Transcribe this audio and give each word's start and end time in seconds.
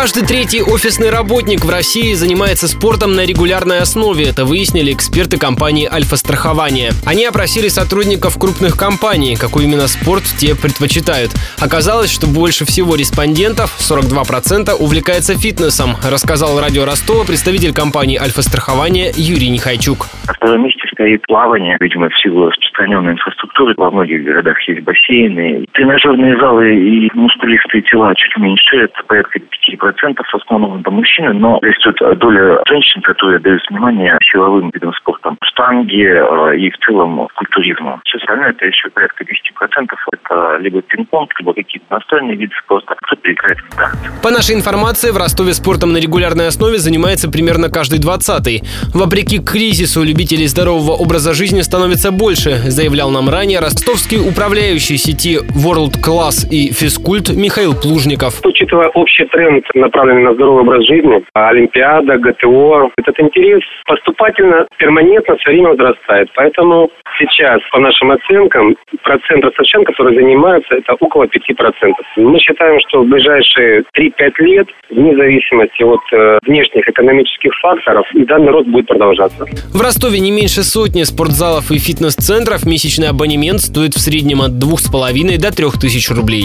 Каждый 0.00 0.22
третий 0.22 0.62
офисный 0.62 1.10
работник 1.10 1.62
в 1.62 1.68
России 1.68 2.14
занимается 2.14 2.68
спортом 2.68 3.14
на 3.16 3.26
регулярной 3.26 3.80
основе. 3.80 4.24
Это 4.24 4.46
выяснили 4.46 4.94
эксперты 4.94 5.36
компании 5.36 5.86
«Альфа-страхование». 5.86 6.92
Они 7.04 7.22
опросили 7.26 7.68
сотрудников 7.68 8.38
крупных 8.38 8.78
компаний, 8.78 9.36
какой 9.36 9.64
именно 9.64 9.88
спорт 9.88 10.24
те 10.38 10.54
предпочитают. 10.54 11.32
Оказалось, 11.58 12.10
что 12.10 12.26
больше 12.26 12.64
всего 12.64 12.94
респондентов, 12.94 13.76
42%, 13.78 14.72
увлекается 14.72 15.36
фитнесом, 15.36 15.94
рассказал 16.02 16.58
радио 16.58 16.86
Ростова 16.86 17.24
представитель 17.24 17.74
компании 17.74 18.16
«Альфа-страхование» 18.16 19.12
Юрий 19.14 19.50
Нехайчук. 19.50 20.06
На 20.26 20.32
втором 20.32 20.64
месте 20.64 20.79
стоит 21.00 21.22
плавание, 21.26 21.78
видимо, 21.80 22.10
в 22.10 22.18
силу 22.20 22.48
распространенной 22.48 23.12
инфраструктуры. 23.14 23.74
Во 23.78 23.90
многих 23.90 24.22
городах 24.24 24.60
есть 24.68 24.82
бассейны. 24.82 25.64
Тренажерные 25.72 26.38
залы 26.38 26.76
и 26.76 27.10
мускулистые 27.14 27.82
тела 27.82 28.14
чуть 28.14 28.36
меньше, 28.36 28.76
это 28.76 29.02
порядка 29.06 29.38
5% 29.38 30.22
в 30.22 30.34
основном 30.34 30.80
это 30.80 30.90
мужчины, 30.90 31.32
но 31.32 31.58
растет 31.62 31.96
доля 32.18 32.60
женщин, 32.68 33.00
которые 33.00 33.38
дают 33.40 33.62
внимание 33.70 34.18
силовым 34.30 34.70
видам 34.74 34.92
спорта, 34.92 35.34
штанги 35.60 36.04
э, 36.04 36.56
и 36.58 36.70
в 36.70 36.78
целом 36.78 37.28
культуризму. 37.34 38.00
Все 38.04 38.18
остальное 38.18 38.50
это 38.50 38.66
еще 38.66 38.88
порядка 38.90 39.24
10%. 39.24 39.88
Это 40.12 40.56
либо 40.60 40.80
пинг-понг, 40.82 41.28
либо 41.38 41.54
какие-то 41.54 41.86
настольные 41.90 42.36
виды 42.36 42.52
спорта, 42.64 42.94
кто-то 43.00 43.32
играет 43.32 43.58
в. 43.58 44.22
По 44.22 44.30
нашей 44.30 44.54
информации, 44.56 45.10
в 45.10 45.16
Ростове 45.16 45.52
спортом 45.52 45.92
на 45.92 45.98
регулярной 45.98 46.46
основе 46.46 46.78
занимается 46.78 47.30
примерно 47.30 47.68
каждый 47.68 48.00
двадцатый. 48.00 48.62
Вопреки 48.94 49.38
кризису 49.38 50.02
любителей 50.02 50.46
здорового 50.46 50.92
образа 50.92 51.34
жизни 51.34 51.60
становится 51.60 52.10
больше, 52.12 52.50
заявлял 52.70 53.10
нам 53.10 53.28
ранее 53.28 53.60
ростовский 53.60 54.18
управляющий 54.18 54.96
сети 54.96 55.38
World 55.54 56.00
Class 56.00 56.48
и 56.50 56.72
Физкульт 56.72 57.30
Михаил 57.30 57.74
Плужников. 57.74 58.40
Учитывая 58.44 58.88
общий 58.88 59.24
тренд, 59.26 59.64
направленный 59.74 60.22
на 60.22 60.34
здоровый 60.34 60.62
образ 60.62 60.86
жизни, 60.86 61.22
Олимпиада, 61.34 62.18
ГТО, 62.18 62.90
этот 62.96 63.18
интерес 63.20 63.62
поступательно, 63.86 64.66
перманентно 64.78 65.36
все 65.50 65.56
время 65.56 65.70
возрастает. 65.70 66.28
Поэтому 66.34 66.90
сейчас, 67.18 67.60
по 67.72 67.78
нашим 67.80 68.10
оценкам, 68.12 68.76
процент 69.02 69.44
ростовчан, 69.44 69.84
которые 69.84 70.18
занимаются, 70.18 70.74
это 70.74 70.94
около 71.00 71.24
5%. 71.24 71.92
Мы 72.16 72.38
считаем, 72.38 72.78
что 72.88 73.02
в 73.02 73.06
ближайшие 73.06 73.82
3-5 73.96 74.10
лет, 74.38 74.68
вне 74.90 75.16
зависимости 75.16 75.82
от 75.82 76.00
э, 76.12 76.38
внешних 76.46 76.88
экономических 76.88 77.52
факторов, 77.60 78.06
данный 78.14 78.52
рост 78.52 78.68
будет 78.68 78.86
продолжаться. 78.86 79.44
В 79.74 79.80
Ростове 79.80 80.20
не 80.20 80.30
меньше 80.30 80.62
сотни 80.62 81.02
спортзалов 81.02 81.70
и 81.70 81.78
фитнес-центров. 81.78 82.64
Месячный 82.64 83.08
абонемент 83.08 83.60
стоит 83.60 83.94
в 83.94 84.00
среднем 84.00 84.42
от 84.42 84.52
2,5 84.52 85.38
до 85.38 85.54
3 85.54 85.66
тысяч 85.80 86.10
рублей. 86.10 86.44